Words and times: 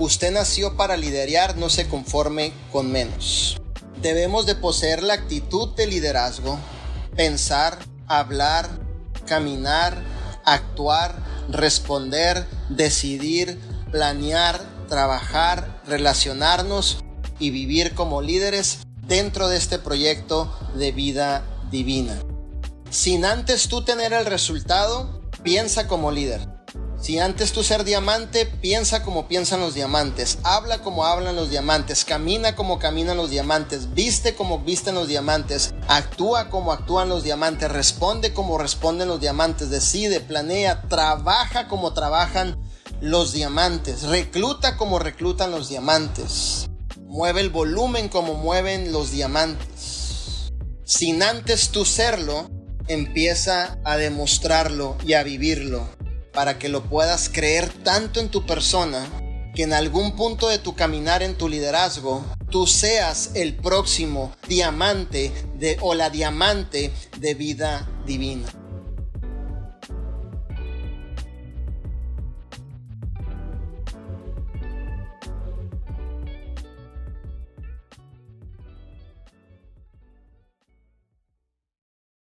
Usted 0.00 0.32
nació 0.32 0.78
para 0.78 0.96
liderar, 0.96 1.58
no 1.58 1.68
se 1.68 1.86
conforme 1.86 2.54
con 2.72 2.90
menos. 2.90 3.60
Debemos 4.00 4.46
de 4.46 4.54
poseer 4.54 5.02
la 5.02 5.12
actitud 5.12 5.76
de 5.76 5.86
liderazgo, 5.86 6.58
pensar, 7.14 7.78
hablar, 8.06 8.66
caminar, 9.26 10.02
actuar, 10.46 11.22
responder, 11.50 12.46
decidir, 12.70 13.60
planear, 13.92 14.58
trabajar, 14.88 15.82
relacionarnos 15.86 17.04
y 17.38 17.50
vivir 17.50 17.94
como 17.94 18.22
líderes 18.22 18.78
dentro 19.06 19.48
de 19.48 19.58
este 19.58 19.78
proyecto 19.78 20.50
de 20.76 20.92
vida 20.92 21.44
divina. 21.70 22.18
Sin 22.88 23.26
antes 23.26 23.68
tú 23.68 23.84
tener 23.84 24.14
el 24.14 24.24
resultado, 24.24 25.20
piensa 25.42 25.86
como 25.86 26.10
líder. 26.10 26.59
Si 27.00 27.18
antes 27.18 27.52
tú 27.52 27.62
ser 27.62 27.84
diamante, 27.84 28.44
piensa 28.44 29.02
como 29.02 29.26
piensan 29.26 29.60
los 29.60 29.72
diamantes, 29.72 30.36
habla 30.42 30.82
como 30.82 31.06
hablan 31.06 31.34
los 31.34 31.48
diamantes, 31.48 32.04
camina 32.04 32.54
como 32.54 32.78
caminan 32.78 33.16
los 33.16 33.30
diamantes, 33.30 33.94
viste 33.94 34.34
como 34.34 34.58
visten 34.58 34.96
los 34.96 35.08
diamantes, 35.08 35.72
actúa 35.88 36.50
como 36.50 36.72
actúan 36.72 37.08
los 37.08 37.24
diamantes, 37.24 37.72
responde 37.72 38.34
como 38.34 38.58
responden 38.58 39.08
los 39.08 39.18
diamantes, 39.18 39.70
decide, 39.70 40.20
planea, 40.20 40.82
trabaja 40.88 41.68
como 41.68 41.94
trabajan 41.94 42.58
los 43.00 43.32
diamantes, 43.32 44.02
recluta 44.02 44.76
como 44.76 44.98
reclutan 44.98 45.52
los 45.52 45.70
diamantes, 45.70 46.68
mueve 47.06 47.40
el 47.40 47.48
volumen 47.48 48.10
como 48.10 48.34
mueven 48.34 48.92
los 48.92 49.10
diamantes. 49.10 50.52
Sin 50.84 51.22
antes 51.22 51.70
tú 51.70 51.86
serlo, 51.86 52.50
empieza 52.88 53.78
a 53.84 53.96
demostrarlo 53.96 54.98
y 55.06 55.14
a 55.14 55.22
vivirlo 55.22 55.88
para 56.32 56.58
que 56.58 56.68
lo 56.68 56.84
puedas 56.84 57.28
creer 57.28 57.68
tanto 57.82 58.20
en 58.20 58.28
tu 58.28 58.46
persona 58.46 59.08
que 59.54 59.64
en 59.64 59.72
algún 59.72 60.14
punto 60.16 60.48
de 60.48 60.58
tu 60.58 60.74
caminar 60.74 61.22
en 61.22 61.36
tu 61.36 61.48
liderazgo 61.48 62.24
tú 62.50 62.66
seas 62.66 63.30
el 63.34 63.54
próximo 63.56 64.32
diamante 64.48 65.32
de, 65.56 65.76
o 65.80 65.94
la 65.94 66.10
diamante 66.10 66.92
de 67.18 67.34
vida 67.34 67.88
divina. 68.06 68.48